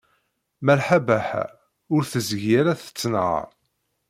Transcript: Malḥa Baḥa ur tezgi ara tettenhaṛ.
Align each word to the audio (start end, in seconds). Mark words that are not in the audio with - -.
Malḥa 0.65 0.99
Baḥa 1.07 1.43
ur 1.95 2.01
tezgi 2.11 2.53
ara 2.59 2.79
tettenhaṛ. 2.81 3.47